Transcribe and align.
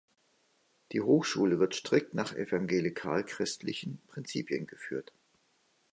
Die 0.93 1.01
Hochschule 1.01 1.59
wird 1.59 1.75
strikt 1.75 2.15
nach 2.15 2.33
evangelikal-christlichen 2.33 4.01
Prinzipien 4.07 4.65
geführt. 4.65 5.13